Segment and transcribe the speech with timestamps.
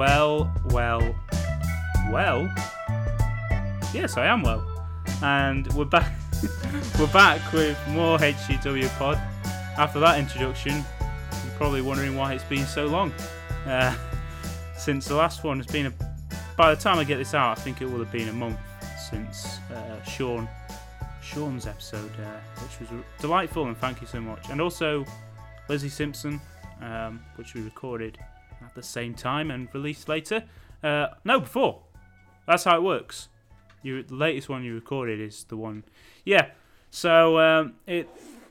[0.00, 1.14] Well, well,
[2.10, 2.50] well.
[3.92, 4.64] Yes, I am well,
[5.22, 6.10] and we're back.
[6.98, 9.18] we're back with more HGW Pod.
[9.76, 13.12] After that introduction, you're probably wondering why it's been so long.
[13.66, 13.94] Uh,
[14.78, 15.92] since the last one it's been a.
[16.56, 18.58] By the time I get this out, I think it will have been a month
[19.10, 20.48] since uh, Sean
[21.22, 24.48] Sean's episode, uh, which was delightful, and thank you so much.
[24.48, 25.04] And also
[25.68, 26.40] Lizzie Simpson,
[26.80, 28.16] um, which we recorded
[28.64, 30.44] at the same time and released later.
[30.82, 31.82] Uh, no, before.
[32.46, 33.28] That's how it works.
[33.82, 35.84] You, the latest one you recorded is the one.
[36.24, 36.50] Yeah.
[36.90, 38.08] So um, it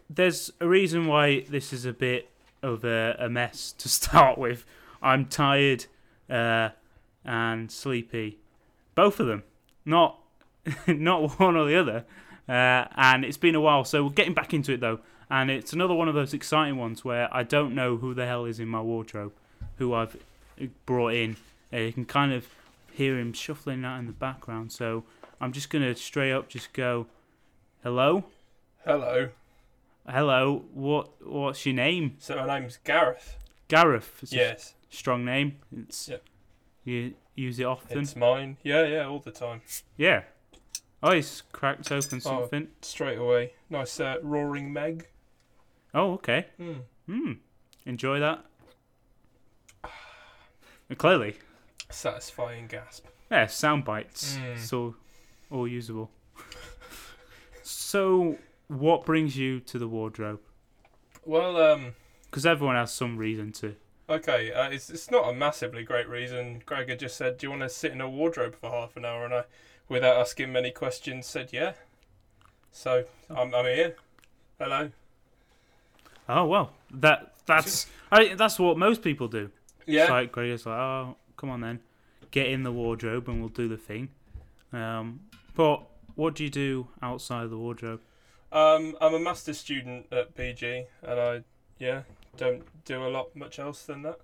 [0.10, 2.30] there's a reason why this is a bit
[2.64, 4.66] of a, a mess to start with.
[5.02, 5.86] I'm tired
[6.30, 6.70] uh,
[7.24, 8.40] and sleepy,
[8.96, 9.44] both of them.
[9.86, 10.20] Not
[10.88, 12.06] not one or the other.
[12.48, 15.00] Uh, and it's been a while, so we're getting back into it though.
[15.30, 18.46] And it's another one of those exciting ones where I don't know who the hell
[18.46, 19.34] is in my wardrobe,
[19.80, 20.16] who I've
[20.86, 21.38] brought in.
[21.74, 22.46] Uh, you can kind of
[22.92, 24.72] hear him shuffling out in the background.
[24.72, 25.04] So
[25.42, 27.08] I'm just gonna straight up just go,
[27.84, 28.26] hello,
[28.86, 29.30] Hello.
[30.08, 30.66] hello.
[30.74, 32.16] What what's your name?
[32.20, 33.38] So my name's Gareth.
[33.68, 34.20] Gareth.
[34.22, 35.58] It's a Yes, strong name.
[35.76, 36.24] It's Yep.
[36.84, 38.00] you use it often.
[38.00, 38.58] it's mine.
[38.64, 39.62] Yeah, yeah, all the time.
[39.98, 40.24] Yeah.
[41.02, 42.20] Oh, he's cracked open Oh.
[42.20, 42.68] something.
[42.82, 43.54] Straight away.
[43.70, 45.08] Nice uh, roaring Meg.
[45.94, 46.48] Oh, okay.
[46.58, 46.74] Hmm.
[47.06, 47.32] Hmm.
[47.86, 48.44] Enjoy that.
[50.98, 51.36] Clearly,
[51.90, 53.06] Satisfying gasp.
[53.32, 54.38] yeah, sound bites.
[54.38, 54.58] Mm.
[54.58, 54.96] So,
[55.52, 56.10] all usable.
[57.64, 58.38] so,
[58.68, 60.40] what brings you to the wardrobe?
[61.26, 61.94] Well, um,
[62.26, 63.76] Because everyone has some reason to.
[64.10, 66.62] okay, uh, it's it's not a massively great reason.
[66.66, 69.06] Greg had just said, "Do you want to sit in a wardrobe for half an
[69.06, 69.44] hour?" And I,
[69.88, 71.74] without asking many questions, said, "Yeah."
[72.72, 73.96] So I'm I'm here.
[74.60, 74.90] Hello.
[76.28, 79.52] Oh well, that that's I, that's what most people do.
[79.90, 80.02] Yeah.
[80.04, 81.80] It's like Gregor's like, oh, come on then,
[82.32, 84.10] get in the wardrobe and we'll do the thing.
[84.72, 85.22] Um,
[85.56, 85.84] but
[86.16, 88.02] what do you do outside of the wardrobe?
[88.52, 91.42] Um, I'm a master student at BG, and I,
[91.78, 92.02] yeah,
[92.38, 94.20] don't do a lot much else than that.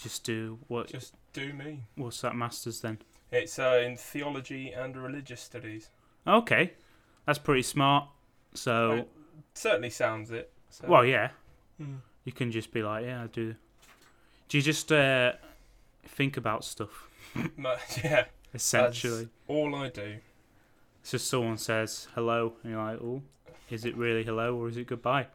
[0.00, 0.88] Just do what?
[0.88, 1.84] Just do me.
[1.96, 2.98] What's that masters then?
[3.30, 5.90] It's uh, in theology and religious studies.
[6.26, 6.72] Okay,
[7.26, 8.08] that's pretty smart.
[8.54, 9.08] So, Right.
[9.54, 10.50] Certainly sounds it.
[10.70, 10.86] So.
[10.88, 11.30] well, yeah,
[11.78, 11.96] Hmm.
[12.24, 13.54] you can just be like, yeah, I do.
[14.52, 15.32] Do you just uh,
[16.04, 17.08] think about stuff
[18.04, 19.30] yeah, essentially?
[19.48, 20.16] all I do.
[21.02, 23.22] So someone says hello, and you're like, oh,
[23.70, 25.28] is it really hello or is it goodbye?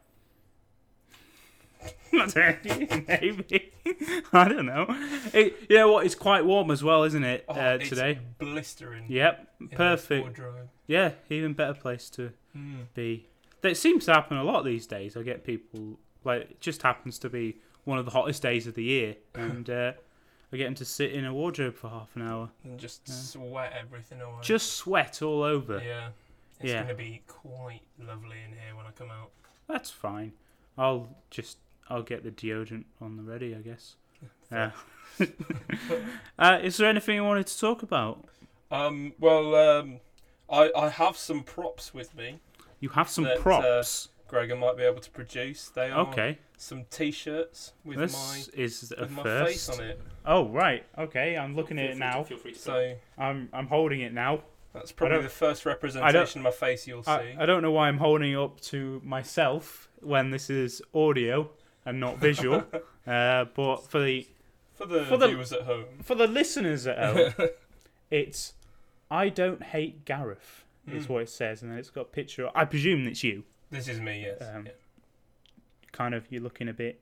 [2.13, 3.72] Maybe.
[4.33, 4.85] I don't know.
[5.34, 6.05] It, you know what?
[6.05, 8.19] It's quite warm as well, isn't it, Oh, uh, it's today?
[8.38, 9.05] blistering.
[9.07, 10.39] Yep, perfect.
[10.85, 12.81] Yeah, even better place to Hmm.
[12.94, 13.25] be.
[13.61, 15.17] That seems to happen a lot these days.
[15.17, 18.75] I get people, like, it just happens to be one of the hottest days of
[18.75, 19.93] the year, and uh,
[20.51, 22.49] I get them to sit in a wardrobe for half an hour.
[22.63, 23.13] And just Yeah.
[23.15, 24.39] sweat everything away.
[24.41, 25.81] Just sweat all over.
[25.83, 26.09] yeah.
[26.59, 26.81] It's Yeah.
[26.81, 29.29] gonna be quite lovely in here when I come out.
[29.67, 30.33] That's fine.
[30.77, 31.57] I'll just
[31.89, 33.95] I'll get the deodorant on the ready, I guess.
[34.51, 34.71] Yeah.
[36.39, 38.25] uh, is there anything you wanted to talk about?
[38.71, 39.13] Um.
[39.19, 39.55] Well.
[39.55, 39.99] Um.
[40.49, 42.39] I I have some props with me.
[42.79, 44.09] You have some That, uh, props.
[44.27, 45.69] Gregor might be able to produce.
[45.69, 46.39] They are okay.
[46.57, 49.47] some T-shirts with This my a with my first.
[49.51, 50.01] face on it.
[50.25, 50.83] Oh right.
[50.97, 51.38] Okay.
[51.38, 52.25] I'm looking at it now.
[52.55, 54.41] So I'm I'm holding it now.
[54.73, 57.11] that's probably the first representation of my face you'll see.
[57.11, 61.49] I, I don't know why I'm holding it up to myself when this is audio
[61.85, 62.63] and not visual.
[63.07, 64.27] uh, but for the
[64.75, 65.85] For the For the- viewers at home.
[66.03, 67.33] for the listeners at home,
[68.11, 68.53] it's
[69.09, 70.63] I don't hate Gareth.
[70.89, 71.09] Is Mm.
[71.09, 72.49] what it says, and then it's got a picture.
[72.55, 73.43] I presume it's you.
[73.69, 74.41] This is me, yes.
[74.41, 74.72] Um, yeah.
[75.91, 77.01] kind of you're looking a bit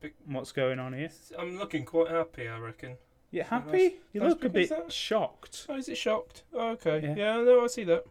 [0.00, 2.96] Big- what's going on here I'm looking quite happy, I reckon.
[3.30, 6.42] you So happy that's- you look a bit that- shocked Oh, is it shocked?
[6.52, 7.00] Oh, okay.
[7.02, 7.14] Yeah.
[7.16, 7.42] Yeah.
[7.42, 8.04] no, I see that.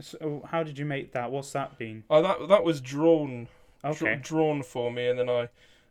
[0.00, 3.48] so how did you make that what's that been Oh, that that was drawn
[3.82, 5.48] dr- okay drawn for me, and then I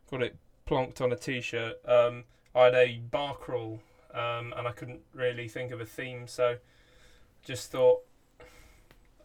[0.09, 0.35] got it
[0.67, 1.77] plonked on a T-shirt.
[1.87, 2.23] Um,
[2.55, 3.81] I had a bar crawl,
[4.13, 6.57] um, and I couldn't really think of a theme, so
[7.43, 8.03] just thought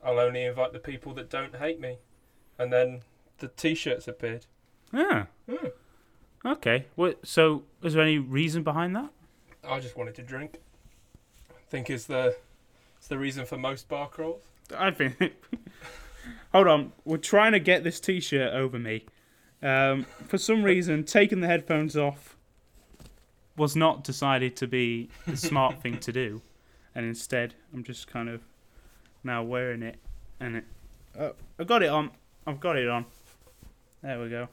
[0.05, 1.99] I'll only invite the people that don't hate me,
[2.58, 3.00] and then
[3.38, 4.47] the T-shirts appeared.
[4.93, 5.69] yeah Hmm.
[6.44, 9.11] okay what so is there any reason behind that
[9.69, 10.58] I just wanted to drink.
[11.50, 12.37] I think is the
[12.99, 14.43] it's the reason for most bar crawls.
[14.76, 15.17] i think
[16.52, 19.06] hold on we're trying to get this t-shirt over me
[19.62, 22.37] um, for some reason taking the headphones off
[23.56, 26.41] was not decided to be the smart thing to do
[26.94, 28.41] and instead i'm just kind of
[29.25, 29.96] now wearing it
[30.38, 30.64] and it
[31.19, 32.11] oh, i got it on
[32.46, 33.05] i've got it on
[34.02, 34.49] there we go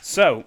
[0.00, 0.44] so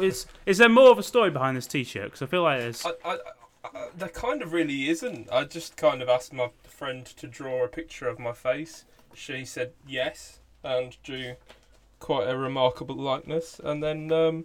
[0.00, 2.04] Is is there more of a story behind this T-shirt?
[2.04, 2.86] Because I feel like there's.
[2.86, 3.18] I, I,
[3.64, 5.28] I, there kind of really isn't.
[5.32, 8.84] I just kind of asked my friend to draw a picture of my face.
[9.14, 11.34] She said yes and drew
[11.98, 13.60] quite a remarkable likeness.
[13.62, 14.44] And then um,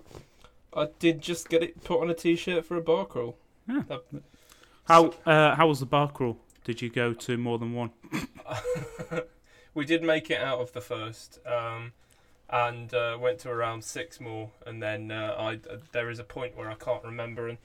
[0.74, 3.38] I did just get it put on a t-shirt for a bar crawl.
[3.68, 3.84] Yeah.
[3.90, 4.06] That-
[4.86, 6.38] How uh, how was the bar crawl?
[6.64, 7.92] Did you go to more than one?
[9.74, 11.40] we did make it out of the first.
[11.46, 11.94] Um,
[12.52, 16.24] and uh, went to around six more, and then uh, I uh, there is a
[16.24, 17.58] point where I can't remember and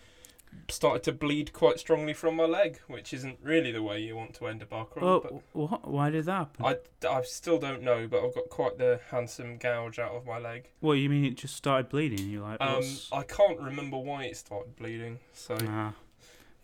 [0.68, 4.34] started to bleed quite strongly from my leg, which isn't really the way you want
[4.34, 5.20] to end a bar crawl.
[5.20, 5.90] but Oh, what?
[5.90, 6.64] Why did that happen?
[6.64, 10.38] I, I still don't know, but I've got quite the handsome gouge out of my
[10.38, 10.70] leg.
[10.80, 11.24] What you mean?
[11.24, 12.30] It just started bleeding?
[12.30, 13.12] You're like, Um, what's...
[13.12, 15.18] I can't remember why it started bleeding.
[15.32, 15.92] So Nah, yeah.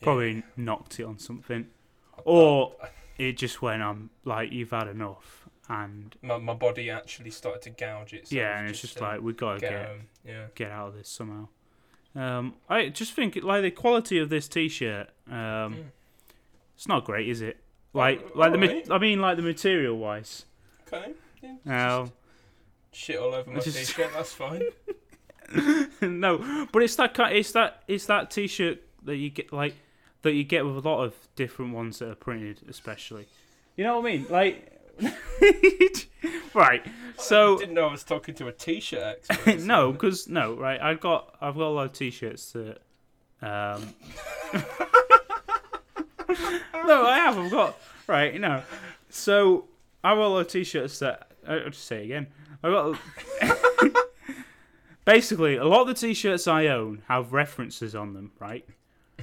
[0.00, 1.66] probably knocked it on something,
[2.24, 2.74] or
[3.18, 7.70] it just went on like you've had enough, and my, my body actually started to
[7.70, 8.30] gouge it.
[8.32, 10.00] yeah, and it's just like we gotta get, get home.
[10.26, 10.46] yeah.
[10.54, 11.48] get out of this somehow.
[12.14, 15.08] Um, I just think like the quality of this T-shirt.
[15.30, 15.84] Um, Mm.
[16.74, 17.58] it's not great, is it?
[17.94, 18.90] Like, Oh, like the ma- alright.
[18.90, 20.44] I mean, like the material wise.
[20.86, 21.12] Okay.
[21.42, 22.12] Yeah, No,
[22.90, 24.10] just shit all over my Just- t-shirt.
[24.12, 24.62] That's fine.
[26.00, 27.36] no, but it's that kind.
[27.36, 27.82] It's that.
[27.88, 29.74] It's that T-shirt that you get like
[30.22, 33.26] that you get with a lot of different ones that are printed, especially.
[33.76, 34.26] You know what I mean?
[34.30, 34.72] Like,
[36.54, 36.84] right.
[37.16, 39.60] So I didn't know I was talking to a t-shirt expert.
[39.64, 40.80] no, because no, right.
[40.80, 42.78] I've got I've got a lot of T-shirts that.
[43.40, 43.94] Um,
[46.86, 47.38] no, I have.
[47.38, 48.32] I've got right.
[48.32, 48.62] You know,
[49.10, 49.66] so
[50.04, 52.28] I've got a lot of T-shirts that I'll just say it again.
[52.62, 52.98] I've got
[55.04, 58.64] basically a lot of the T-shirts I own have references on them, right?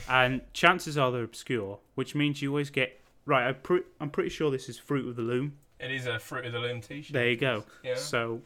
[0.08, 3.48] And chances are they're obscure, which means you always get right.
[3.48, 5.58] I'm, pre- I'm pretty sure this is Fruit of the Loom.
[5.80, 7.14] It is a Fruit of the Loom t-shirt.
[7.14, 7.64] There you go.
[7.84, 7.96] Yeah.
[7.96, 8.42] So,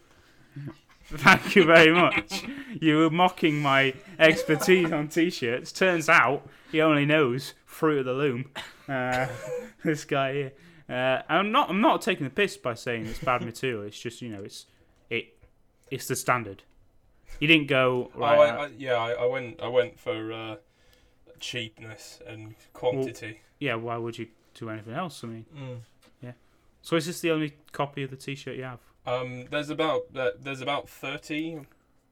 [1.06, 2.44] thank you very much.
[2.80, 5.72] You were mocking my expertise on t-shirts.
[5.72, 8.50] Turns out he only knows Fruit of the Loom.
[8.88, 9.28] Uh,
[9.84, 10.52] this guy here.
[10.90, 11.70] Uh, I'm not.
[11.70, 13.84] I'm not taking the piss by saying it's bad material.
[13.84, 14.66] It's just you know it's
[15.10, 15.34] it
[15.90, 16.64] it's the standard.
[17.40, 18.38] You didn't go right.
[18.38, 19.62] Oh, I, I, yeah, I, I went.
[19.62, 20.56] I went for uh,
[21.44, 23.42] cheapness and quantity.
[23.60, 23.76] yeah.
[23.76, 25.24] Why would you do anything else?
[25.24, 26.34] I mean, Mm.
[26.82, 28.80] so is this the only copy of the t-shirt you have?
[29.06, 31.60] Um, there's about uh, there's about 30,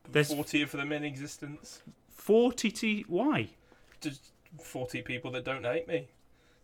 [0.10, 1.82] There's- 40 of them in existence.
[2.10, 3.04] Forty t.
[3.08, 3.50] Why?
[4.00, 4.32] Just
[4.62, 6.10] forty people that don't hate me.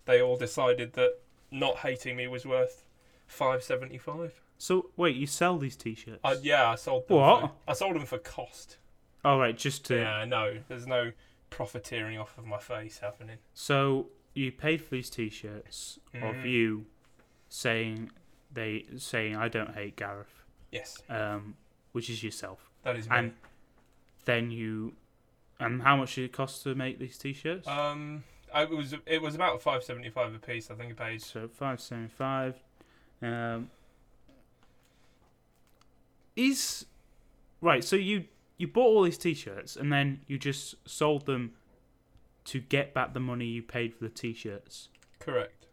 [0.06, 1.18] They all decided that
[1.52, 2.84] not hating me was worth
[3.25, 4.40] five seventy five.
[4.60, 6.20] So wait, you sell these t-shirts?
[6.24, 7.18] Uh, yeah, I sold them.
[7.18, 7.42] What?
[7.42, 8.78] For, I sold them for cost.
[9.25, 9.96] oh right, just to.
[9.96, 11.12] Yeah, no, there's no
[11.57, 13.38] profiteering off of my face happening.
[13.56, 16.45] So you paid for these T-shirts of Mhm.
[16.50, 16.86] you
[17.50, 18.12] saying
[18.54, 21.57] they saying I don't hate Gareth, Yes, um,
[21.94, 23.15] which is yourself, that is me.
[23.18, 23.33] and
[24.25, 24.95] then you,
[25.59, 27.68] and how much did it cost to make these T-shirts?
[27.68, 30.69] um, it was it was about five seventy five a piece.
[30.69, 31.21] I think I paid.
[31.24, 32.56] so five seventy five.
[33.21, 33.71] Um,
[36.36, 36.86] is
[37.62, 37.83] right.
[37.83, 38.25] So you
[38.57, 41.54] you bought all these T-shirts and then you just sold them
[42.46, 44.89] to get back the money you paid for the T-shirts.
[45.20, 45.67] Correct.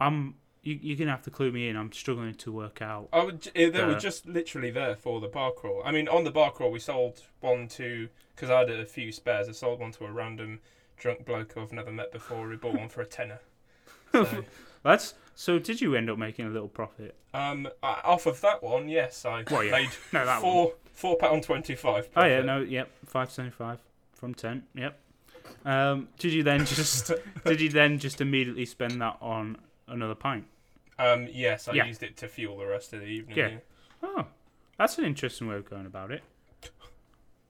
[0.00, 1.76] I'm you, you're gonna have to clue me in.
[1.76, 3.08] I'm struggling to work out.
[3.12, 3.46] I would.
[3.54, 5.80] eh, They were Uh, just literally there for the bar crawl.
[5.84, 9.12] I mean, on the bar crawl, we sold one to because I had a few
[9.12, 9.48] spares.
[9.48, 10.60] I sold one to a random
[10.96, 12.48] drunk bloke who I've never met before.
[12.48, 13.40] Who bought one for a tenner.
[14.12, 14.44] So,
[14.82, 15.60] That's so.
[15.60, 17.14] Did you end up making a little profit?
[17.32, 19.70] um, off of that one, yes, I Well, yeah.
[19.70, 20.52] made No, that one.
[20.52, 22.08] four four pound twenty five.
[22.16, 23.78] Oh yeah, no, yep, five seventy five
[24.14, 24.64] from ten.
[24.74, 24.98] Yep.
[25.64, 27.12] Um, did you then just
[27.44, 30.44] did you then just immediately spend that on another pint?
[30.98, 31.84] Um, yes, I Yeah.
[31.86, 33.36] used it to fuel the rest of the evening.
[33.36, 33.50] Yeah.
[34.02, 34.26] Oh,
[34.78, 36.22] that's an interesting way of going about it.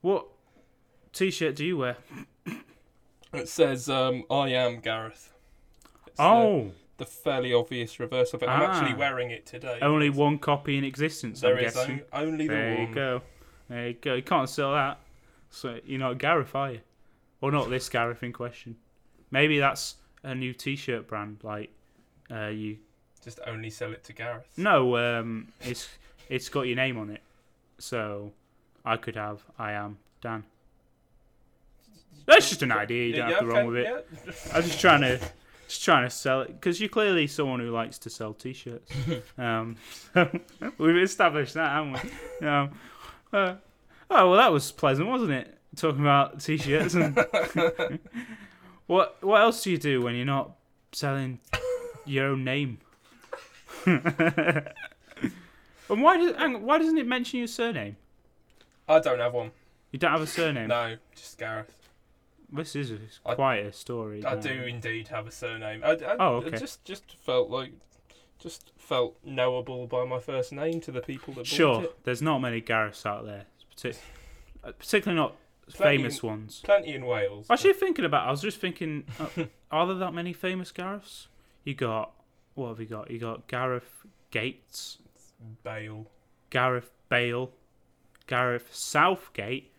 [0.01, 0.27] What
[1.13, 1.97] t-shirt do you wear?
[3.33, 5.33] It says, um, "I am Gareth."
[6.07, 6.73] It's Oh, the
[7.05, 8.49] fairly obvious reverse of it.
[8.49, 8.99] I'm actually Ah.
[8.99, 9.79] wearing it today.
[9.83, 11.41] only one copy in existence.
[11.41, 12.03] There I'm is guessing.
[12.13, 12.89] on- only the There one.
[12.89, 13.23] you go.
[13.69, 14.15] There you go.
[14.15, 14.99] You can't sell that.
[15.51, 16.81] So you're not Gareth, are you?
[17.41, 18.77] Or not this Gareth in question.
[19.31, 21.39] Maybe that's a new T-shirt brand.
[21.43, 21.71] Like,
[22.31, 22.79] uh, you.
[23.23, 24.47] Just only sell it to Gareth.
[24.57, 25.89] No, um, it's
[26.29, 27.21] it's got your name on it.
[27.79, 28.33] So
[28.85, 29.43] I could have.
[29.59, 30.45] I am Dan.
[32.27, 33.07] That's just an idea.
[33.07, 34.07] You don't have to run with it.
[34.53, 35.21] I was just trying to
[35.67, 38.91] just trying to sell it because you're clearly someone who likes to sell t-shirts.
[39.39, 39.77] um,
[40.15, 40.41] so
[40.79, 42.47] we've established that, haven't we?
[42.47, 42.71] Um,
[43.33, 43.55] uh,
[44.11, 45.53] oh well, that was pleasant, wasn't it?
[45.77, 47.17] Talking about t-shirts and
[48.87, 50.53] what what else do you do when you're not
[50.93, 51.41] selling
[52.05, 52.79] your own name?
[53.85, 54.73] and
[55.89, 57.97] why does on, why doesn't it mention your surname?
[58.89, 59.51] I don't have one.
[59.91, 60.69] You don't have a surname.
[60.69, 61.73] No, just Gareth.
[62.53, 64.25] This is a, I- quite a story.
[64.25, 65.83] I do indeed have a surname.
[65.85, 66.59] I, I, Oh, I okay.
[66.59, 67.73] just just felt like
[68.39, 72.05] just felt knowable by my first name to the people that bought Sure, it.
[72.05, 73.47] there's not many Gareths out there,
[74.63, 75.35] uh, particularly not
[75.73, 76.61] Plenty- famous ones.
[76.65, 77.47] Plenty in Wales.
[77.51, 81.27] Actually, thinking about, I was just thinking, uh, are there that many famous Gareths?
[81.65, 82.13] You got
[82.55, 83.11] what have you got?
[83.11, 84.99] You got Gareth Gates,
[85.65, 86.07] Bale.
[86.51, 87.51] Gareth Bale,
[88.27, 89.73] Gareth Southgate,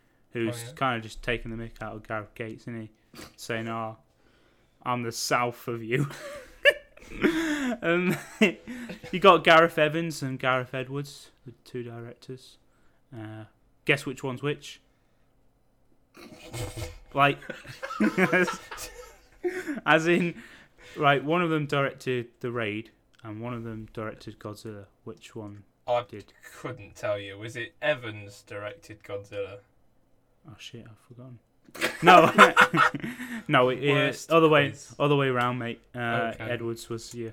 [0.46, 0.72] who's Oh, yeah.
[0.74, 2.90] kind of just taking the mick out of Gareth Gates, isn't he?
[3.36, 3.96] Saying, "Ah,
[4.82, 6.08] I'm the south of you."
[7.82, 8.18] and
[9.12, 12.58] you got Gareth Evans and Gareth Edwards, the two directors.
[13.14, 13.44] Uh,
[13.84, 14.80] guess which one's which?
[17.14, 17.38] Like,
[19.86, 20.34] as in,
[20.96, 21.24] right?
[21.24, 22.90] One of them directed The Raid,
[23.22, 24.84] and one of them directed Godzilla.
[25.04, 26.32] Which one I did?
[26.58, 27.38] couldn't tell you.
[27.38, 29.58] Was it Evans directed Godzilla?
[30.48, 31.38] Oh shit, I've forgotten.
[32.02, 32.32] No,
[33.48, 34.94] no, it, uh, other way, quiz.
[34.98, 35.80] other way around, mate.
[35.94, 36.44] Uh, Okay.
[36.50, 37.30] Edwards was yeah.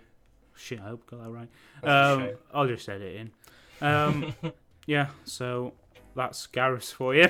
[0.58, 1.50] Shit, I hope I got that right.
[1.84, 2.30] Um.
[2.54, 3.32] I'll just edit it in.
[3.88, 4.36] Um,
[4.86, 5.74] yeah, so
[6.16, 7.28] that's Gareth's for you.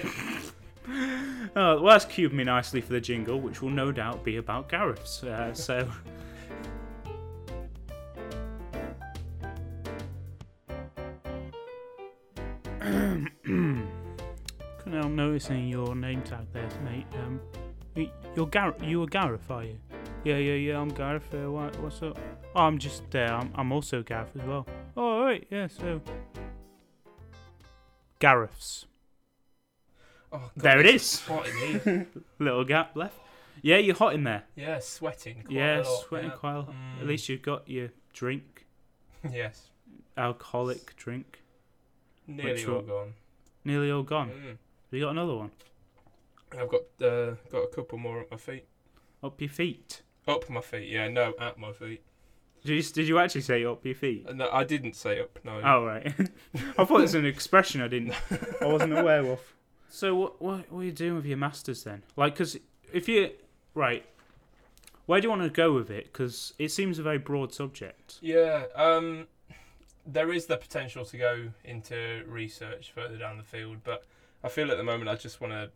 [0.87, 4.69] Oh, well, that's cued me nicely for the jingle, which will no doubt be about
[4.69, 5.23] Gareth's.
[5.23, 5.89] Uh, so.
[15.35, 17.05] Noticing your name tag there, mate.
[17.15, 17.41] Um,
[18.37, 18.81] you're Gareth.
[18.81, 19.77] You a Gareth, are you?
[20.23, 20.79] Yeah, yeah, yeah.
[20.79, 21.27] I'm Gareth.
[21.33, 22.17] Uh, what, what's up?
[22.55, 23.03] Oh, I'm just.
[23.13, 24.65] Uh, I'm, I'm also Gareth as well.
[24.95, 25.45] Oh, right.
[25.51, 25.67] Yeah.
[25.67, 25.99] So.
[28.19, 28.85] Gareth's.
[30.31, 32.07] Oh, God, There it's hot in here.
[32.39, 33.17] Little gap left.
[33.61, 34.43] Yeah, you're hot in there.
[34.55, 35.41] yeah, sweating.
[35.43, 36.35] Quite yeah, sweating yeah.
[36.37, 36.69] quite a lot.
[36.69, 37.07] At Mm.
[37.07, 38.65] least you've got your drink,
[39.29, 39.69] Yes,
[40.17, 41.41] alcoholic drink,
[42.25, 42.85] nearly all one?
[42.87, 43.13] gone.
[43.65, 44.29] nearly all gone.
[44.29, 44.57] Mm.
[44.91, 45.51] Have you got another one?
[46.51, 48.65] I've got uh, got a couple more at my feet.
[49.23, 50.01] Up your feet.
[50.27, 52.03] Up my feet, yeah, no, at my feet.
[52.63, 54.33] Did you, did you actually say up your feet?
[54.33, 55.37] No, I didn't say up.
[55.43, 55.61] No.
[55.63, 56.05] Oh right.
[56.77, 58.13] I thought it was an expression I didn't.
[58.61, 59.39] I wasn't aware of.
[59.89, 62.03] So what what what are you doing with your masters then?
[62.15, 62.57] Like, because
[62.91, 63.31] if you
[63.75, 64.03] right,
[65.05, 66.05] where do you want to go with it?
[66.05, 68.17] Because it seems a very broad subject.
[68.21, 69.27] Yeah, um,
[70.05, 74.05] there is the potential to go into research further down the field, but
[74.45, 75.71] I feel at the moment I just want to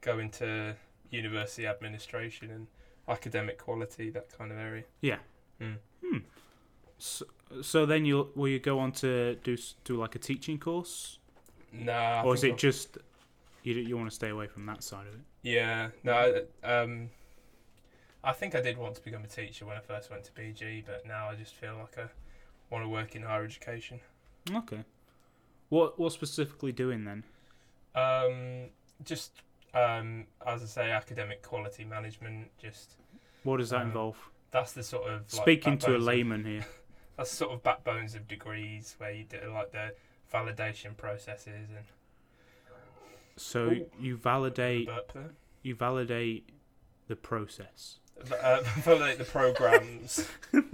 [0.00, 0.76] go into
[1.10, 2.66] university administration and
[3.08, 4.84] academic quality, that kind of area.
[5.00, 5.18] Yeah.
[5.60, 5.78] Mm.
[6.98, 7.24] So,
[7.62, 11.18] so then you will you go on to do do like a teaching course,
[11.72, 12.98] Nah, I or is it just
[13.64, 15.20] you you want to stay away from that side of it?
[15.42, 17.10] Yeah, no, um,
[18.22, 20.84] I think I did want to become a teacher when I first went to BG,
[20.86, 22.08] but now I just feel like I
[22.70, 23.98] want to work in higher education.
[24.54, 24.84] Okay.
[25.70, 27.24] What what specifically doing then?
[27.94, 28.70] Um,
[29.04, 29.32] just
[29.74, 32.50] um, as I say, academic quality management.
[32.58, 32.96] Just
[33.42, 34.16] What does that Um, involve?
[34.50, 36.66] that's the sort of like, Speaking to a backbones of- layman here.
[37.16, 39.94] that's sort of backbones of degrees where you do like the
[40.32, 41.84] validation processes and
[43.36, 43.86] So Ooh.
[43.98, 44.88] you validate
[45.62, 46.48] you validate
[47.08, 47.98] the process.
[48.42, 50.28] Uh, validate the programs.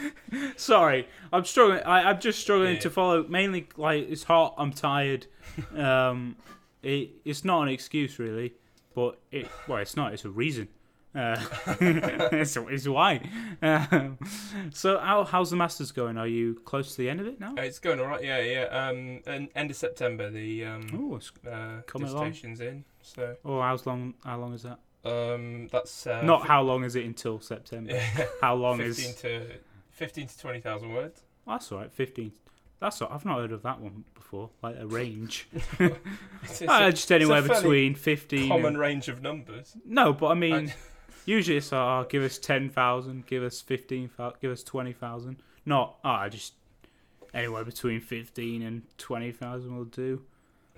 [0.56, 1.80] Sorry, I'm struggling.
[1.84, 2.80] I, I'm just struggling Yeah.
[2.80, 3.24] to follow.
[3.28, 4.54] Mainly, like it's hot.
[4.58, 5.26] I'm tired.
[5.76, 6.36] Um,
[6.82, 8.54] it, it's not an excuse really,
[8.94, 10.12] but it well, it's not.
[10.14, 10.68] It's a reason.
[11.14, 11.36] Uh,
[12.32, 13.20] it's, it's why.
[13.60, 14.16] Um,
[14.72, 16.16] so, how, how's the masters going?
[16.16, 17.54] Are you close to the end of it now?
[17.58, 18.24] it's going all right.
[18.24, 18.62] Yeah, yeah.
[18.64, 22.34] Um, and end of September the um Oh, it's uh, coming along.
[22.42, 22.84] in.
[23.02, 24.14] So oh, how's long?
[24.24, 24.78] How long is that?
[25.04, 27.92] um, that's uh, Not how long is it until September?
[27.92, 29.16] yeah, How long fifteen is?
[29.16, 29.46] to
[29.92, 31.22] fifteen to twenty thousand words.
[31.46, 31.92] That's all right.
[31.92, 32.32] Fifteen.
[32.80, 34.50] That's all, I've not heard of that one before.
[34.62, 35.46] Like a range.
[36.42, 38.48] It's, it's Uh, a just anywhere between fifteen.
[38.48, 39.76] common and- range of numbers.
[39.84, 40.74] No, but I mean, And-
[41.24, 45.36] usually it's uh, give us ten thousand, give us fifteen give us twenty thousand.
[45.64, 46.54] Not ah, just
[47.32, 50.22] anywhere between fifteen and twenty thousand will do.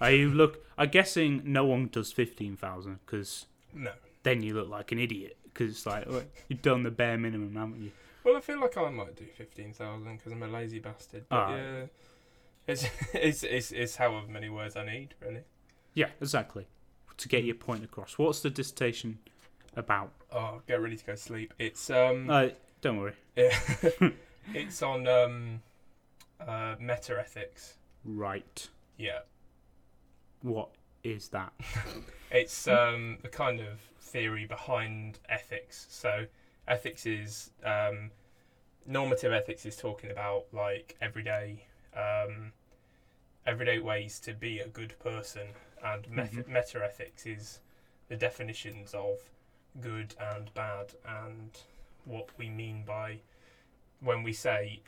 [0.00, 0.62] Are you look?
[0.76, 3.92] I'm guessing no one does fifteen thousand because no.
[4.24, 5.38] then you look like an idiot.
[5.44, 6.06] Because it's like
[6.48, 7.92] you've done the bare minimum, haven't you?
[8.24, 11.24] Well, I feel like I might do fifteen thousand because I'm a lazy bastard.
[11.28, 11.82] But yeah,
[12.66, 15.42] it's, it's it's it's however many words I need really.
[15.92, 16.66] Yeah, exactly.
[17.18, 18.18] To get your point across.
[18.18, 19.18] What's the dissertation
[19.76, 20.10] about?
[20.32, 21.54] Oh, get ready to go sleep.
[21.58, 22.48] It's um, Uh,
[22.80, 23.12] don't worry.
[23.36, 23.56] yeah,
[24.54, 25.62] it's on um,
[26.40, 27.74] uh, meta ethics.
[28.04, 28.68] Right.
[28.96, 29.20] Yeah,
[30.42, 30.70] What
[31.04, 31.52] is that?
[32.30, 35.86] it's um the kind of theory behind ethics.
[35.90, 36.26] So
[36.66, 38.10] ethics is um,
[38.86, 41.66] normative ethics is talking about like everyday
[41.96, 42.52] um,
[43.46, 45.48] everyday ways to be a good person
[45.82, 46.48] and meta, Mhm.
[46.48, 47.60] meta ethics is
[48.08, 49.18] the definitions of
[49.80, 51.58] good and bad and
[52.04, 53.20] what we mean by
[54.00, 54.80] when we say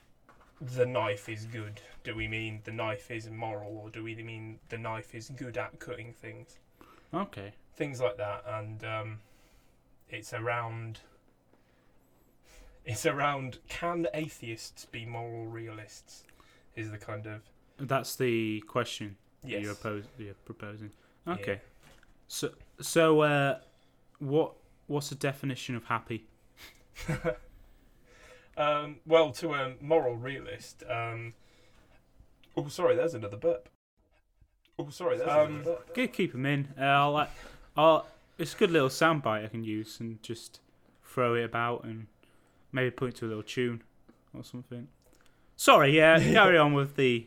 [0.61, 1.81] the knife is good.
[2.03, 5.59] Do we mean the knife is moral, or do we mean the knife is good
[5.59, 6.59] at cutting things?
[7.13, 7.53] Okay.
[7.75, 9.21] Things like that, and um,
[10.09, 11.01] it's around.
[12.87, 16.25] It's around can atheists be moral realists?
[16.77, 17.41] Is the kind of
[17.79, 19.63] That's the question yes.
[19.63, 20.91] you're, oppos- you're proposing.
[21.27, 21.33] Yeah.
[21.35, 21.61] Okay.
[22.29, 22.51] So,
[22.81, 23.59] so uh,
[24.19, 24.53] what
[24.87, 26.27] what's the definition of happy?
[28.57, 30.83] Um, well, to a moral realist.
[30.89, 31.35] Um,
[32.57, 33.69] oh, sorry, there's another burp.
[34.79, 35.95] Oh, sorry, there's Um, another burp.
[35.95, 36.69] Good, keep them in.
[36.79, 37.29] Uh, I'll,
[37.77, 38.07] I'll,
[38.39, 40.61] it's a good little soundbite I can use and just
[41.05, 42.07] throw it about and
[42.73, 43.83] maybe put it to a little tune
[44.35, 44.89] or something.
[45.57, 47.27] Sorry, yeah, carry on with the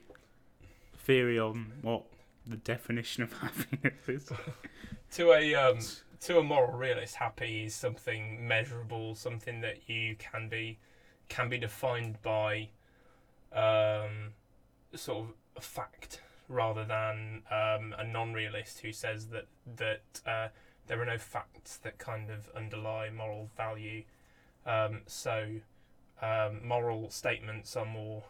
[0.97, 2.03] theory on what
[2.45, 4.31] the definition of happiness is.
[5.13, 5.79] To a um,
[6.21, 10.77] to a moral realist, happy is something measurable, something that you can be
[11.29, 12.69] can be defined by
[13.53, 14.33] um,
[14.95, 19.45] sort of a fact rather than um, a non-realist who says that
[19.77, 20.47] that uh,
[20.87, 24.03] there are no facts that kind of underlie moral value.
[24.69, 25.47] Um, so
[26.21, 28.23] um, moral statements are more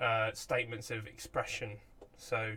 [0.00, 1.78] uh, statements of expression.
[2.16, 2.54] So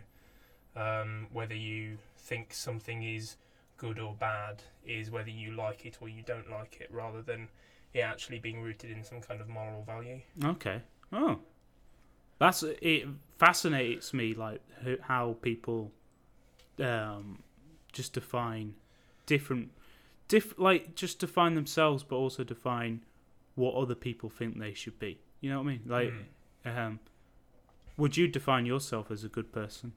[0.76, 3.36] um, whether you think something is
[3.78, 7.48] good or bad is whether you like it or you don't like it, rather than
[7.94, 10.20] it actually being rooted in some kind of moral value.
[10.44, 10.82] Okay.
[11.12, 11.38] Oh,
[12.38, 13.06] that's it.
[13.38, 14.60] Fascinates me, like
[15.00, 15.90] how people
[16.78, 17.42] um,
[17.92, 18.74] just define
[19.26, 19.70] different,
[20.28, 23.00] diff like just define themselves, but also define
[23.54, 25.18] what other people think they should be.
[25.40, 25.82] You know what I mean?
[25.86, 26.12] Like,
[26.64, 26.76] Mm.
[26.78, 27.00] um,
[27.96, 29.92] would you define yourself as a good person?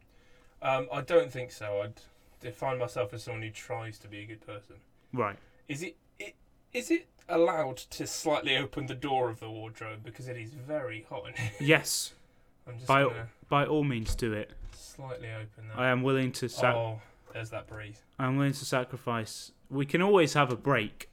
[0.62, 1.82] Um, I don't think so.
[1.82, 2.02] I'd
[2.42, 4.76] define myself as someone who tries to be a good person.
[5.14, 5.38] Right.
[5.68, 6.36] Is it, it
[6.74, 11.06] is it allowed to slightly open the door of the wardrobe because it is very
[11.10, 11.52] hot in here?
[11.60, 12.14] Yes.
[12.68, 14.52] I'm just By- gonna By all means, do it.
[14.74, 15.78] slightly open that.
[15.78, 16.50] I am willing to.
[16.50, 17.00] Sac- oh,
[17.34, 18.02] there's that breeze.
[18.20, 19.52] I'm willing to sacrifice.
[19.70, 21.10] We can always have a break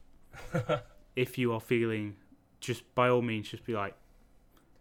[1.16, 2.16] if you are feeling.
[2.62, 3.94] Just by all means, just be like,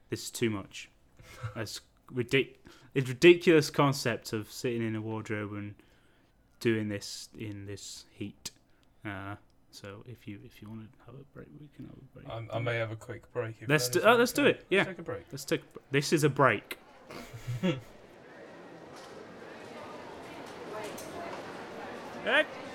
[0.10, 0.90] "This is too much."
[1.56, 1.82] That's
[2.14, 2.56] ridic-
[2.94, 5.74] It's ridiculous concept of sitting in a wardrobe and
[6.60, 8.52] doing this in this heat.
[9.04, 9.36] Uh,
[9.72, 12.30] so if you if you want to have a break, we can have a break.
[12.30, 13.56] I'm, I may have a quick break.
[13.68, 14.80] Let's do- oh, let's do it, yeah.
[14.80, 15.24] Let's take a break.
[15.32, 15.62] Let's take.
[15.92, 16.78] This is a break.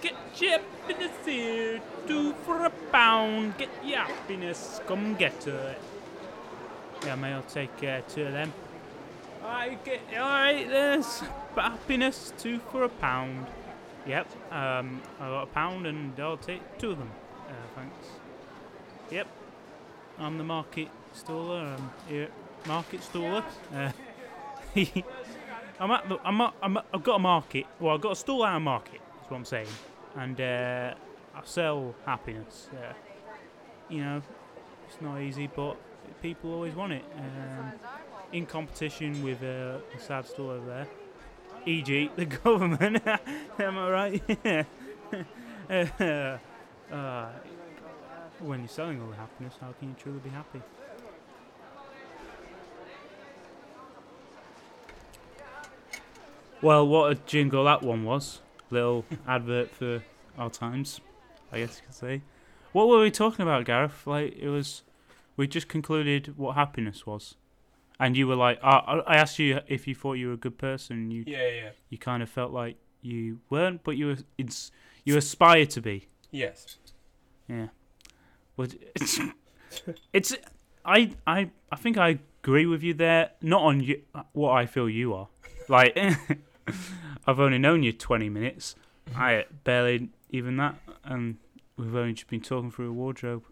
[0.00, 0.12] Get
[0.52, 3.56] happiness here, two for a pound.
[3.58, 5.80] Get your happiness, come get it.
[7.04, 8.52] Yeah, may I'll take uh, two of them.
[9.44, 10.68] I get alright.
[10.68, 11.22] There's
[11.54, 13.46] happiness, two for a pound.
[14.06, 14.26] Yep.
[14.52, 17.10] Um, I got a pound, and I'll take two of them.
[17.48, 18.08] Uh, thanks.
[19.10, 19.26] Yep.
[20.18, 21.76] I'm the market staller.
[21.76, 22.28] I'm here,
[22.66, 23.44] market staller.
[23.74, 23.92] Uh,
[25.80, 26.18] I'm at the.
[26.24, 27.66] I'm at, I'm at, I've got a market.
[27.78, 29.00] Well, I've got a stall and a market.
[29.18, 29.68] That's what I'm saying.
[30.16, 30.94] And uh,
[31.36, 32.68] I sell happiness.
[32.72, 32.94] Uh,
[33.90, 34.22] you know,
[34.88, 35.76] it's not easy, but
[36.22, 37.04] people always want it.
[37.16, 37.72] Um,
[38.32, 40.88] in competition with uh, the sad stall over there,
[41.66, 43.06] e.g., the government.
[43.58, 44.66] Am I right?
[46.90, 47.28] uh,
[48.40, 50.62] when you're selling all the happiness, how can you truly be happy?
[56.62, 58.40] Well, what a jingle that one was.
[58.70, 60.02] Little advert for
[60.38, 61.00] our times,
[61.52, 62.22] I guess you could say.
[62.72, 64.06] What were we talking about, Gareth?
[64.06, 64.82] Like, it was.
[65.36, 67.36] We just concluded what happiness was.
[68.00, 70.58] And you were like, I I asked you if you thought you were a good
[70.58, 71.70] person, and you Yeah, yeah.
[71.88, 74.70] you kind of felt like you weren't, but you were, it's,
[75.04, 76.08] you aspire to be.
[76.30, 76.76] Yes.
[77.48, 77.68] Yeah.
[78.56, 79.20] Well, it's,
[80.12, 80.36] it's
[80.84, 83.30] I I I think I agree with you there.
[83.42, 85.28] Not on you, what I feel you are.
[85.68, 85.96] Like
[87.26, 88.74] I've only known you twenty minutes.
[89.14, 90.74] I barely even that,
[91.06, 91.36] and
[91.76, 93.44] we've only just been talking through a wardrobe.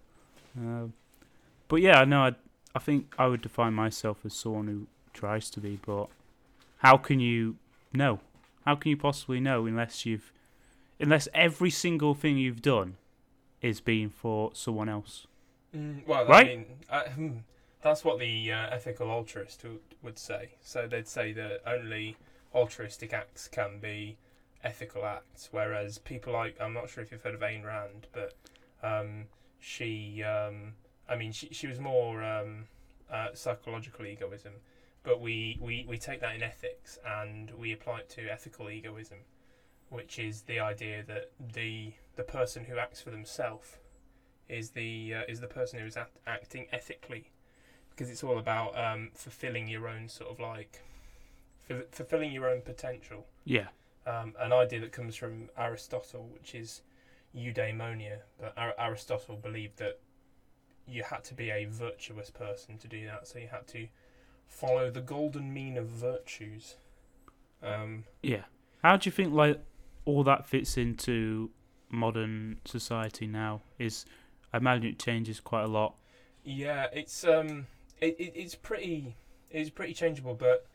[0.58, 0.88] Uh,
[1.68, 2.22] but yeah, I know.
[2.22, 2.34] I
[2.74, 5.78] I think I would define myself as someone who tries to be.
[5.84, 6.08] But
[6.78, 7.56] how can you
[7.92, 8.20] know?
[8.64, 10.32] How can you possibly know unless you've
[11.00, 12.96] unless every single thing you've done
[13.64, 15.26] is being for someone else.
[15.74, 16.46] Mm, well, Right?
[16.46, 17.30] I mean, uh, hmm,
[17.82, 20.50] that's what the uh, ethical altruist would, would say.
[20.60, 22.16] So they'd say that only
[22.54, 24.16] altruistic acts can be
[24.64, 28.34] ethical acts, whereas people like I'm not sure if you've heard of Ayn Rand, but
[28.82, 29.26] um,
[29.60, 30.74] she, um,
[31.08, 32.64] I mean, she she was more um,
[33.12, 34.52] uh, psychological egoism,
[35.02, 39.18] but we, we we take that in ethics and we apply it to ethical egoism.
[39.90, 43.76] which is the idea that the the person who acts for themselves
[44.48, 47.30] is the uh, is the person who is act- acting ethically,
[47.90, 50.80] because it's all about um, fulfilling your own sort of like
[51.90, 53.26] fulfilling your own potential.
[53.44, 53.68] Yeah.
[54.06, 56.82] Um, an idea that comes from Aristotle, which is
[57.36, 58.18] eudaimonia.
[58.38, 59.98] But Ar- Aristotle believed that
[60.86, 63.88] you had to be a virtuous person to do that, so you had to
[64.46, 66.76] follow the golden mean of virtues.
[67.62, 68.42] Um, Yeah.
[68.82, 69.60] How do you think like
[70.04, 71.50] all that fits into
[71.90, 73.62] modern society now?
[73.78, 74.04] Is
[74.52, 75.94] I imagine it changes quite a lot.
[76.44, 77.66] Yeah, it's um,
[78.00, 79.16] it, it it's pretty
[79.50, 80.66] it's pretty changeable, but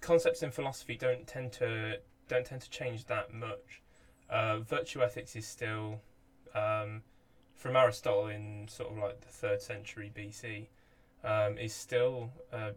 [0.00, 3.80] concepts in philosophy don't tend to don't tend to change that much.
[4.30, 6.00] Uh, virtue ethics is still
[6.54, 7.02] um,
[7.54, 10.66] from Aristotle in sort of like the third century BC
[11.22, 12.72] um, is still a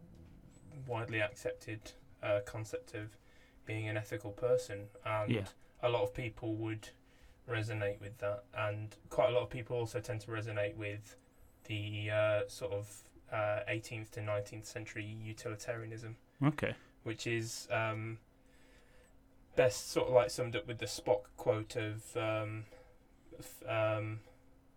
[0.85, 1.91] widely accepted
[2.23, 3.17] uh, concept of
[3.65, 5.45] being an ethical person, and Yeah.
[5.83, 6.89] a lot of people would
[7.49, 11.15] resonate with that, and quite a lot of people also tend to resonate with
[11.65, 16.73] the uh, sort of uh, 18th to 19th century utilitarianism, Okay.
[17.03, 18.17] which is um,
[19.57, 22.63] best sort of like summed up with the Spock quote of, um,
[23.67, 24.19] um,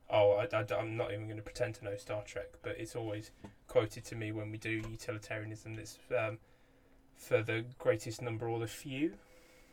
[0.08, 3.30] oh, I, am not even going to pretend to know Star Trek, but it's always
[3.68, 5.76] quoted to me when we do utilitarianism.
[5.76, 6.38] That's um,
[7.14, 9.12] for the greatest number or the few,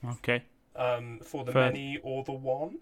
[0.06, 0.44] Okay.
[0.76, 2.80] um, for the For- many or the one.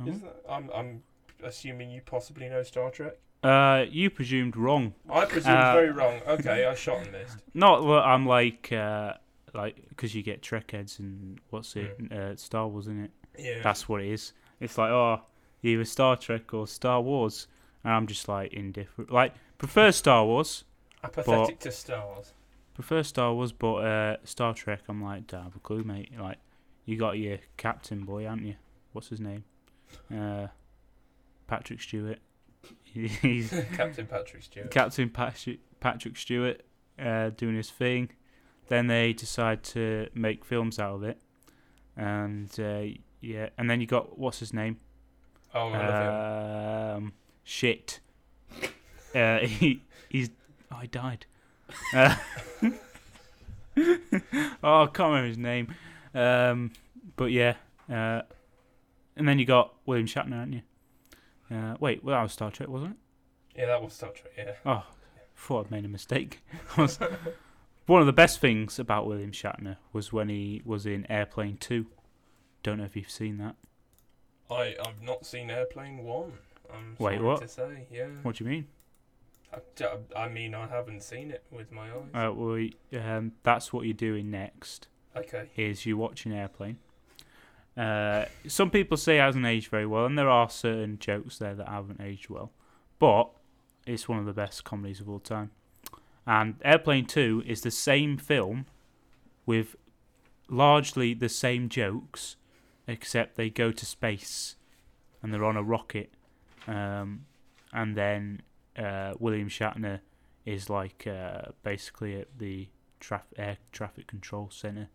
[0.00, 0.08] Mhm.
[0.14, 1.02] Is that, I'm, I'm
[1.42, 3.14] assuming you possibly know Star Trek.
[3.42, 4.94] Uh, you presumed wrong.
[5.10, 6.20] I presume Uh, very wrong.
[6.26, 7.38] Okay, I shot and missed.
[7.54, 9.14] Not that I'm like uh,
[9.56, 13.10] like because you get Trek heads and what's it uh, Star Wars in it.
[13.38, 13.62] Yeah.
[13.62, 14.32] That's what it is.
[14.60, 15.20] It's like oh
[15.62, 17.48] either Star Trek or Star Wars,
[17.84, 19.10] and I'm just like indifferent.
[19.10, 20.64] Like prefer Star Wars,
[21.02, 22.32] apathetic to stars.
[22.74, 26.10] prefer Star Wars, but uh, Star Trek I'm like don't have a clue, mate.
[26.18, 26.38] Like
[26.84, 28.54] you got your Captain boy, haven't you?
[28.92, 29.44] What's his name?
[30.14, 30.48] Uh,
[31.46, 32.18] Patrick Stewart.
[32.84, 34.70] He's Captain Patrick Stewart.
[34.70, 36.62] Captain Patrick Patrick Stewart
[36.98, 38.10] uh, doing his thing.
[38.68, 41.18] Then they decide to make films out of it,
[41.96, 42.82] and uh,
[43.20, 44.78] yeah, and then you got what's his name?
[45.56, 47.04] oh, I love him.
[47.04, 47.12] Um,
[47.44, 48.00] shit.
[49.14, 50.30] Uh, he he's
[50.70, 51.26] oh, he died.
[51.92, 52.16] Uh,
[54.62, 55.74] oh, I can't remember his name.
[56.14, 56.72] Um,
[57.16, 57.54] but yeah,
[57.90, 58.22] uh,
[59.16, 60.62] and then you got William Shatner, aren't you?
[61.50, 63.60] Uh, wait, well that was Star Trek, wasn't it?
[63.60, 64.32] Yeah, that was Star Trek.
[64.36, 64.52] Yeah.
[64.64, 64.84] Oh,
[65.36, 66.42] thought I'd made a mistake.
[67.86, 71.86] One of the best things about William Shatner was when he was in Airplane 2.
[72.64, 73.54] Don't know if you've seen that.
[74.50, 76.32] I I've not seen Airplane One.
[76.72, 77.42] I'm Wait, sorry what?
[77.42, 77.86] to say.
[77.92, 78.08] Yeah.
[78.22, 78.66] What do you mean?
[79.52, 82.28] I, I mean, I haven't seen it with my eyes.
[82.28, 82.68] Uh, well,
[83.00, 84.88] um, that's what you're doing next.
[85.16, 85.48] okay.
[85.56, 86.78] Is you're watching Airplane.
[87.76, 91.54] Uh, some people say it hasn't aged very well, and there are certain jokes there
[91.54, 92.50] that haven't aged well,
[92.98, 93.30] but
[93.86, 95.50] it's one of the best comedies of all time.
[96.26, 98.66] And Airplane 2 is the same film
[99.44, 99.76] with
[100.48, 102.36] largely the same jokes,
[102.88, 104.56] except they go to space
[105.22, 106.10] and they're on a rocket.
[106.66, 107.26] Um,
[107.72, 108.42] and then
[108.76, 110.00] uh, William Shatner
[110.44, 112.68] is like uh, basically at the
[113.00, 114.88] traf- air traffic control center,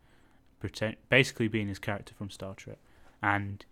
[0.60, 2.78] pretend- basically being his character from Star Trek.
[3.24, 3.66] And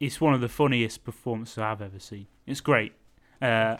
[0.00, 2.26] it's one of the funniest performances I've ever seen.
[2.46, 2.92] It's great.
[3.40, 3.76] Uh.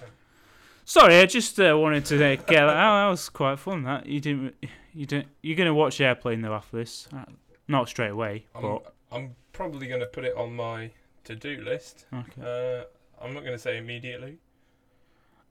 [0.84, 3.04] Sorry, I just uh, wanted to uh, get that out.
[3.06, 3.84] That was quite fun.
[3.84, 4.54] That you didn't,
[4.92, 5.28] you didn't.
[5.42, 7.24] You're gonna watch Airplane though after this, uh,
[7.68, 10.90] not straight away, I'm but I'm probably going to put it on my
[11.24, 12.06] to-do list.
[12.12, 12.40] okay.
[12.42, 12.84] Uh,
[13.24, 14.38] I'm not going to say immediately.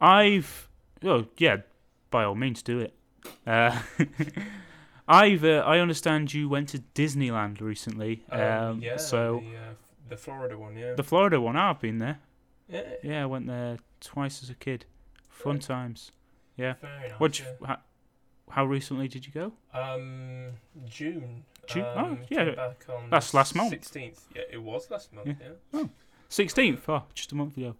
[0.01, 0.67] I've,
[1.03, 1.57] oh yeah,
[2.09, 2.93] by all means do it.
[3.45, 3.79] Uh,
[5.07, 8.23] I've, uh, I understand you went to Disneyland recently.
[8.31, 8.97] Um, Um, yeah.
[8.97, 9.73] so the, uh,
[10.09, 10.75] the Florida one.
[10.75, 10.93] Yeah.
[10.95, 12.19] the Florida one, I've been there.
[12.67, 12.81] yeah.
[13.03, 14.85] Yeah, I went there twice as a kid.
[15.43, 16.11] Fun times.
[16.57, 16.73] yeah.
[16.81, 17.19] Very nice.
[17.19, 17.39] What?
[17.39, 17.45] yeah.
[17.65, 17.77] How,
[18.49, 19.53] how recently did you go?
[19.73, 20.49] Um,
[20.85, 21.43] June.
[21.67, 21.85] June?
[21.85, 22.51] Um, Oh, yeah.
[22.55, 23.69] Back on That's last month.
[23.69, 24.25] Sixteenth.
[24.35, 25.27] Yeah, it was last month.
[25.27, 25.47] Yeah.
[25.73, 25.83] Yeah.
[26.29, 26.87] Sixteenth.
[26.89, 27.75] Oh, just a month ago.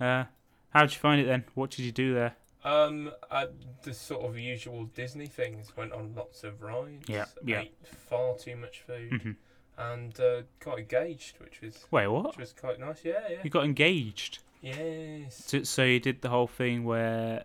[0.00, 0.24] Uh,
[0.70, 1.44] how did you find it then?
[1.54, 2.34] What did you do there?
[2.64, 3.46] Um, uh,
[3.82, 5.76] the sort of usual Disney things.
[5.76, 7.08] Went on lots of rides.
[7.08, 7.60] Yeah, yeah.
[7.60, 9.30] Ate far too much food, hmm
[9.78, 12.28] and uh, got engaged, which was Wait, what?
[12.28, 13.04] which was quite nice.
[13.04, 13.36] Yeah, yeah.
[13.44, 14.38] You got engaged.
[14.66, 15.44] Yes.
[15.46, 17.44] So, so you did the whole thing where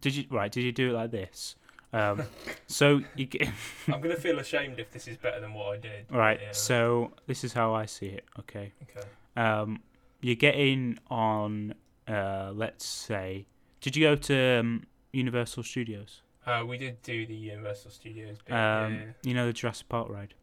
[0.00, 0.50] did you right?
[0.50, 1.56] Did you do it like this?
[1.92, 2.22] Um,
[2.66, 3.48] so you get
[3.88, 6.06] I'm gonna feel ashamed if this is better than what I did.
[6.10, 6.38] right.
[6.40, 6.52] Yeah.
[6.52, 8.24] So this is how I see it.
[8.40, 8.72] Okay.
[8.82, 9.06] Okay.
[9.36, 9.82] Um,
[10.20, 11.74] you get in on
[12.06, 13.46] uh, let's say,
[13.80, 16.22] did you go to um, Universal Studios?
[16.46, 18.54] Uh, we did do the Universal Studios bit.
[18.54, 19.00] Um, yeah.
[19.22, 20.34] you know the Jurassic Park ride.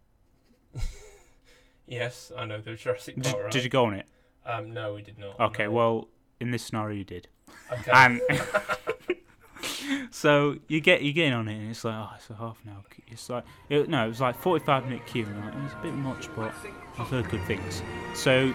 [1.91, 3.51] Yes, I know the Jurassic Did, Park ride.
[3.51, 4.05] did you go on it?
[4.45, 5.39] Um, no, we did not.
[5.39, 5.71] Okay, no.
[5.71, 6.07] well,
[6.39, 7.27] in this scenario, you did.
[7.71, 7.91] okay.
[7.93, 8.21] And
[10.11, 12.57] so you get you get in on it, and it's like, oh, it's a half
[12.65, 12.83] an hour.
[12.89, 13.03] queue.
[13.07, 15.81] It's like, it, no, it was like forty-five minute queue, and like, it was a
[15.81, 16.53] bit much, but
[16.97, 17.81] I've heard good things.
[18.13, 18.53] So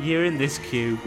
[0.00, 0.98] you're in this queue,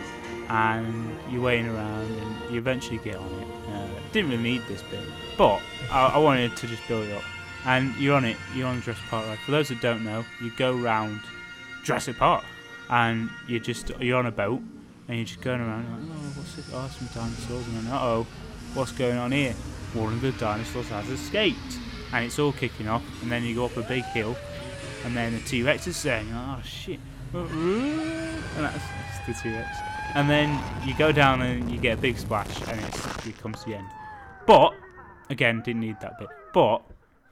[0.50, 3.48] and you're waiting around, and you eventually get on it.
[3.70, 5.04] Uh, didn't really need this bit,
[5.38, 7.24] but I, I wanted to just build it up.
[7.66, 8.38] And you're on it.
[8.56, 9.40] You're on Jurassic Park ride.
[9.40, 11.20] For those that don't know, you go round
[11.84, 12.46] Jurassic Park,
[12.90, 14.62] and you're just you're on a boat,
[15.08, 15.90] and you're just going around.
[15.90, 16.70] Like, oh, what's this?
[16.74, 18.28] Oh, some dinosaurs, and then uh oh,
[18.74, 19.54] what's going on here?
[19.94, 21.80] One of the dinosaurs has escaped,
[22.14, 23.04] and it's all kicking off.
[23.22, 24.36] And then you go up a big hill,
[25.06, 27.00] and then the T Rex is saying, "Oh shit,"
[27.34, 29.78] and that's, that's the T Rex.
[30.16, 32.80] And then you go down and you get a big splash, and
[33.26, 33.88] it comes to the end.
[34.46, 34.74] But
[35.30, 36.30] again, didn't need that bit.
[36.54, 36.82] But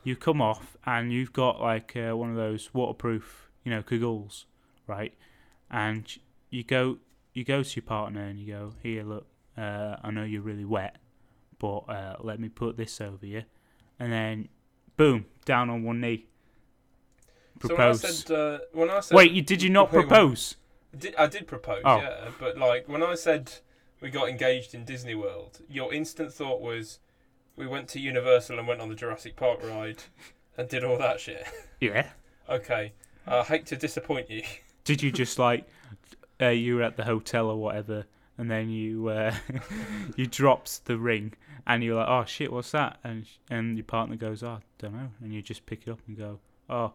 [0.03, 4.45] you come off, and you've got like uh, one of those waterproof, you know, cagoles,
[4.87, 5.13] right?
[5.71, 6.05] And
[6.49, 6.97] you go,
[7.33, 9.25] you go to your partner, and you go, "Here, look,
[9.57, 10.97] uh, I know you're really wet,
[11.59, 13.43] but uh, let me put this over you,"
[13.99, 14.47] and then,
[14.97, 16.27] boom, down on one knee.
[17.61, 18.19] So when I Propose.
[18.25, 20.55] said, uh, when I said, Wait, you, did you not propose?
[20.97, 21.97] Did, I did propose, Oh.
[21.97, 22.29] yeah.
[22.39, 23.51] But like when I said
[24.01, 26.99] we got engaged in Disney World, your instant thought was
[27.55, 30.03] we went to Universal and went on the Jurassic Park ride
[30.57, 31.45] and did all that shit.
[31.81, 32.09] Yeah.
[32.49, 32.93] Okay,
[33.27, 34.43] I hate to disappoint you.
[34.85, 35.67] Did you just like
[36.41, 38.05] uh, you were at the hotel or whatever,
[38.37, 39.33] and then you uh,
[40.15, 41.33] you dropped the ring,
[41.67, 42.99] and you're like, oh shit, what's that?
[43.03, 45.99] And sh- and your partner goes, oh, don't know, and you just pick it up
[46.07, 46.93] and go, oh,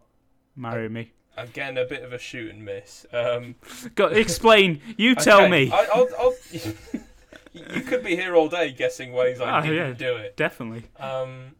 [0.55, 1.11] marry me.
[1.37, 3.05] Again, a bit of a shoot and miss.
[3.13, 3.55] Um,
[3.95, 4.81] Go explain.
[4.97, 5.71] You tell okay, me.
[5.71, 6.33] I, I'll, I'll,
[7.53, 9.93] you could be here all day guessing ways I didn't yeah.
[9.93, 10.35] do it.
[10.35, 10.83] Definitely.
[10.99, 11.55] Um,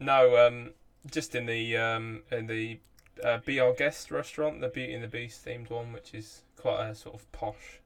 [0.00, 0.70] no, um,
[1.10, 2.80] just in the um, in the
[3.24, 6.88] uh, Be Our Guest restaurant, the Beauty and the Beast themed one, which is quite
[6.88, 7.80] a sort of posh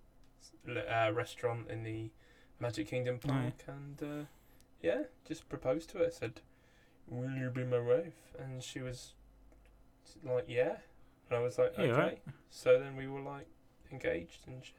[0.68, 2.10] uh, restaurant in the
[2.58, 3.18] Magic Kingdom.
[3.18, 4.24] Park, and uh,
[4.82, 6.10] yeah, just proposed to her.
[6.10, 6.40] Said,
[7.06, 9.12] "Will you be my wife?" And she was
[10.24, 10.76] like, "Yeah,"
[11.28, 12.22] and I was like, "Okay." right.
[12.50, 13.46] So then we were like
[13.92, 14.74] engaged and shit.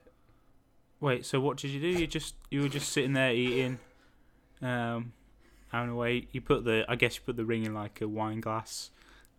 [1.00, 1.88] Wait, so what did you do?
[1.88, 3.80] You just you were just sitting there eating,
[4.60, 5.12] um,
[5.72, 6.28] having a wait.
[6.30, 8.90] You put the I guess you put the ring in like a wine glass,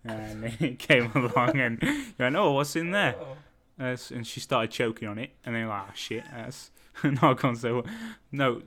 [0.06, 3.16] and it came along and you went, oh, what's in there?
[3.80, 6.72] Uh, and she started choking on it, and then you're like, oh, shit, that's
[7.04, 7.86] no, I can't say what.
[8.32, 8.62] No,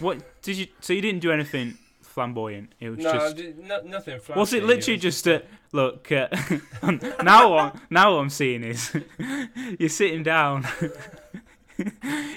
[0.00, 0.66] what did you?
[0.80, 2.72] So you didn't do anything flamboyant.
[2.80, 3.36] It was No, just.
[3.58, 4.14] no, nothing.
[4.34, 6.10] Was it flashy, literally was just a look?
[6.10, 6.28] Uh,
[7.22, 7.76] now what?
[7.90, 8.96] Now what I'm seeing is
[9.78, 10.66] you're sitting down,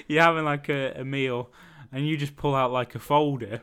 [0.06, 1.48] you're having like a, a meal,
[1.92, 3.62] and you just pull out like a folder,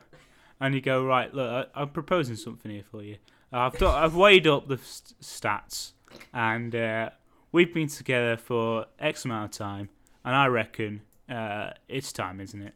[0.59, 1.31] and you go right.
[1.33, 3.17] Look, I, I'm proposing something here for you.
[3.51, 5.93] I've done, I've weighed up the st- stats,
[6.33, 7.09] and uh,
[7.51, 9.89] we've been together for X amount of time,
[10.25, 12.73] and I reckon uh, it's time, isn't it?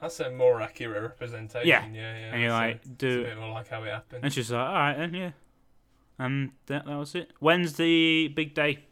[0.00, 1.66] That's a more accurate representation.
[1.68, 1.86] Yeah.
[1.86, 2.32] Yeah, yeah.
[2.32, 4.24] and you're like, it's a do bit more like how it happened.
[4.24, 5.30] And she's like, all right, then, yeah.
[6.18, 7.32] And that, that was it.
[7.40, 8.84] When's the big day?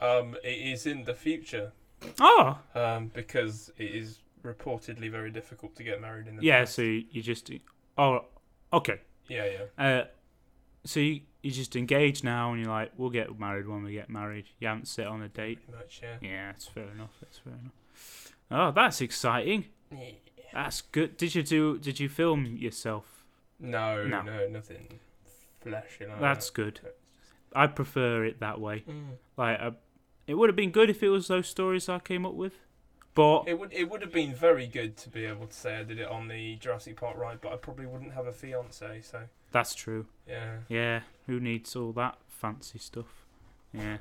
[0.00, 1.72] Um, it is in the future.
[2.20, 6.60] Oh, Um, because it is reportedly very difficult to get married in the yeah.
[6.60, 6.74] past.
[6.74, 7.50] So you just,
[7.98, 8.24] oh,
[8.72, 9.00] okay.
[9.28, 9.46] Yeah,
[9.78, 9.84] yeah.
[9.84, 10.04] Uh,
[10.84, 14.08] so you, you just engage now, and you're like, we'll get married when we get
[14.10, 14.46] married.
[14.58, 15.58] You haven't set on a date.
[15.66, 16.16] Pretty much, yeah.
[16.20, 17.10] Yeah, that's fair enough.
[17.20, 18.32] That's fair enough.
[18.50, 19.66] Oh, that's exciting.
[19.90, 20.10] Yeah.
[20.52, 21.16] That's good.
[21.16, 21.78] Did you do?
[21.78, 23.24] Did you film yourself?
[23.60, 24.22] No, No.
[24.22, 24.98] no, nothing
[25.60, 26.80] flashy like That's good.
[27.54, 28.84] I prefer it that way.
[28.88, 29.16] Mm.
[29.36, 29.72] Like, I,
[30.26, 32.54] it would have been good if it was those stories I came up with,
[33.14, 35.82] but It would it would have been very good to be able to say I
[35.82, 39.22] did it on the Jurassic Park ride, but I probably wouldn't have a fiance, so
[39.52, 40.06] that's true.
[40.28, 40.58] yeah.
[40.68, 43.26] Yeah, who needs all that fancy stuff?
[43.72, 43.98] Yeah.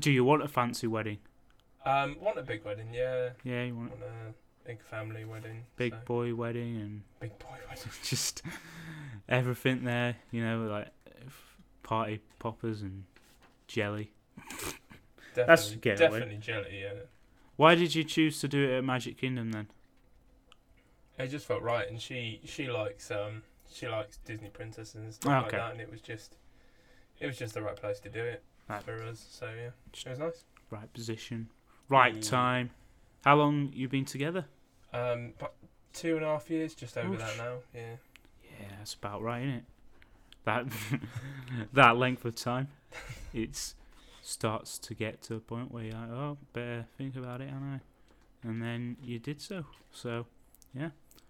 [0.00, 1.18] Do you want a fancy wedding?
[1.86, 3.30] Um, want a big wedding, yeah.
[3.44, 5.64] Yeah, you want Want a big family wedding.
[5.76, 7.84] big so- boy wedding and big boy wedding.
[8.02, 8.42] just
[9.28, 10.88] everything there, you know, like
[11.82, 13.04] party poppers and
[13.66, 14.10] jelly.
[15.34, 16.18] Definitely, That's getting away.
[16.20, 16.92] definitely jelly, yeah.
[17.56, 19.68] Why did you choose to do it at Magic Kingdom then?
[21.18, 23.42] It just felt right, and she she likes um
[23.74, 26.36] she likes Disney princesses and stuff Ah, like that, and it was just
[27.20, 28.82] it was just the right place to do it Right.
[28.82, 29.26] for us.
[29.30, 29.70] So yeah,
[30.04, 30.44] it was nice.
[30.70, 31.48] Right position,
[31.88, 32.28] right Mm.
[32.28, 32.70] time.
[33.24, 34.46] How long you been together?
[34.92, 35.54] Um, but
[35.92, 37.58] two and a half years, just over that now.
[37.74, 37.96] Yeah,
[38.60, 39.64] Yeah, that's about right, isn't it?
[40.44, 40.66] That
[41.72, 42.68] that length of time,
[43.32, 43.74] it
[44.22, 47.64] starts to get to a point where you're like, oh, better think about it, and
[47.74, 47.80] I,
[48.48, 49.64] and then you did so.
[49.92, 50.26] So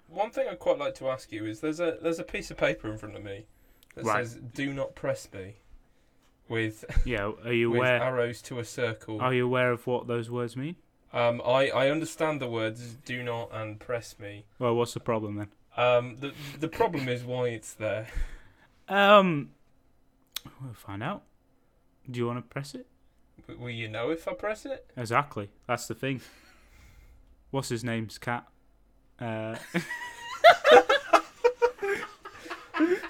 [0.09, 2.57] one thing I'd quite like to ask you is there's a there's a piece of
[2.57, 3.47] paper in front of me
[3.95, 4.27] that Right.
[4.27, 5.57] says "Do not press me."
[6.49, 8.03] with Yeah, are you with aware?
[8.03, 9.21] arrows to a circle.
[9.21, 10.77] Are you aware of what those words mean?
[11.13, 15.37] Um, I I understand the words "do not" and "press me." Well, what's the problem
[15.37, 15.49] then?
[15.77, 18.09] Um, the the problem is why it's there.
[18.89, 19.51] Um,
[20.63, 21.23] we'll find out.
[22.11, 22.87] Do you want to press it?
[23.49, 24.91] W- Will you know if I press it?
[24.97, 25.49] Exactly.
[25.67, 26.21] That's the thing.
[27.51, 28.47] What's his name's cat?
[29.21, 29.57] Uh,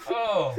[0.07, 0.55] Oh,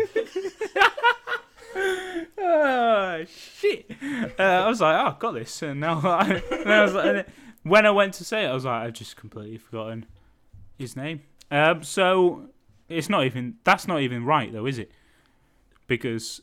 [2.40, 3.92] oh shit!
[4.40, 7.28] Uh, I was like, oh, I've got this, and now I, and I was like,
[7.64, 10.06] when I went to say it, I was like, I've just completely forgotten
[10.78, 11.22] his name.
[11.52, 12.50] Um, so
[12.90, 14.92] it's not even that's not even right though, is it?
[15.88, 16.42] Because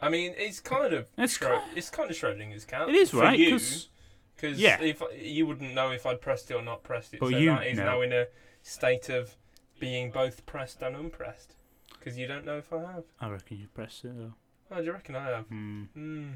[0.00, 2.88] I mean, it's kind of It's Schro- it's kind of Schrodinger's cat.
[2.88, 3.88] it is right because
[4.36, 4.80] because yeah.
[4.80, 7.50] if you wouldn't know if I'd pressed it or not pressed it, But so you
[7.50, 7.84] that is know.
[7.84, 8.26] now in a
[8.62, 9.36] state of
[9.80, 11.54] being both pressed and unpressed.
[11.98, 13.04] Because you don't know if I have.
[13.20, 14.34] I reckon you pressed it though.
[14.70, 15.46] Oh, do you reckon I have?
[15.46, 15.82] Hmm.
[15.94, 16.28] Hmm.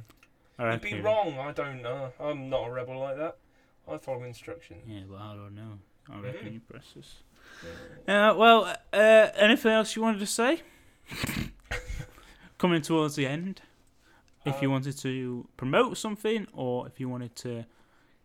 [0.58, 1.38] I You'd be wrong.
[1.38, 2.12] I don't know.
[2.20, 3.36] I'm not a rebel like that.
[3.88, 4.82] I follow instructions.
[4.86, 5.78] Yeah, but I don't know.
[6.10, 6.52] I reckon Mhm.
[6.54, 7.22] you press this.
[8.08, 10.62] Uh, well, uh, anything else you wanted to say?
[12.58, 13.60] Coming towards the end,
[14.46, 17.66] if you Um, wanted to promote something or if you wanted to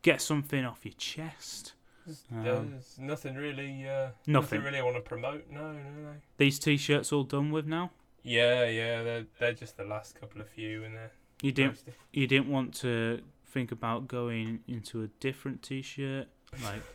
[0.02, 1.74] get something off your chest,
[2.08, 3.88] um, There's nothing really.
[3.88, 4.64] Uh, Nothing.
[4.64, 5.46] really I want to promote.
[5.50, 6.14] No, no, no.
[6.38, 7.92] these t-shirts all done with now.
[8.24, 9.04] Yeah, yeah.
[9.04, 11.12] They're they're just the last couple of few, and they're
[11.42, 11.72] You didn't.
[11.74, 11.94] posted.
[12.12, 16.28] You didn't want to think about going into a different t-shirt,
[16.64, 16.82] like.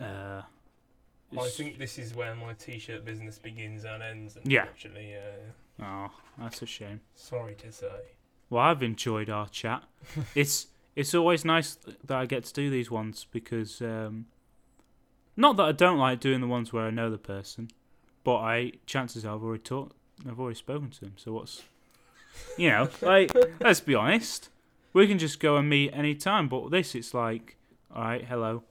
[0.00, 0.42] Uh,
[1.40, 4.36] I think this is where my t-shirt business begins and ends.
[4.42, 4.62] Yeah.
[4.62, 5.84] Actually, yeah.
[5.86, 7.00] Oh, that's a shame.
[7.14, 7.86] Sorry to say.
[8.50, 9.84] Well, I've enjoyed our chat.
[10.34, 14.26] it's it's always nice that I get to do these ones because um,
[15.36, 17.68] not that I don't like doing the ones where I know the person,
[18.22, 19.96] but I chances are I've already talked,
[20.28, 21.14] I've already spoken to them.
[21.16, 21.62] So what's
[22.56, 24.50] you know, like let's be honest,
[24.92, 26.48] we can just go and meet any time.
[26.48, 27.56] But this, it's like,
[27.94, 28.62] all right, hello,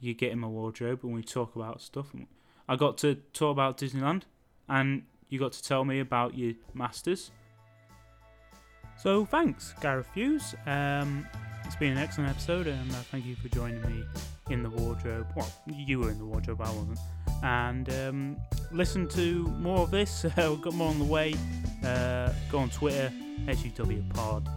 [0.00, 2.12] you get in my wardrobe and we talk about stuff.
[2.12, 2.26] And
[2.68, 4.22] I got to talk about Disneyland,
[4.68, 7.30] and you got to tell me about your masters.
[8.98, 10.54] So thanks, Gareth Hughes.
[10.66, 11.26] Um,
[11.64, 14.04] it's been an excellent episode, and uh, thank you for joining me
[14.50, 15.26] in the wardrobe.
[15.36, 16.98] Well, you were in the wardrobe, I wasn't.
[17.42, 18.36] And um,
[18.72, 20.24] listen to more of this.
[20.36, 21.34] We've got more on the way.
[21.84, 23.12] Uh, go on Twitter,
[23.46, 24.48] HUW Pod.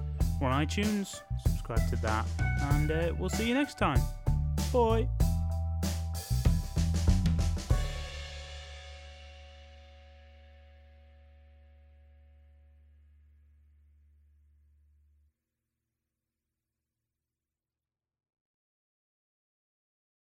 [0.41, 1.21] We're on iTunes.
[1.43, 2.25] Subscribe to that,
[2.73, 3.99] and uh, we'll see you next time.
[4.71, 5.07] Bye.